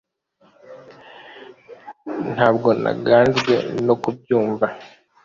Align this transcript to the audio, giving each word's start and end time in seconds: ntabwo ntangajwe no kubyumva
ntabwo 2.33 2.69
ntangajwe 2.81 3.55
no 3.85 3.95
kubyumva 4.01 4.65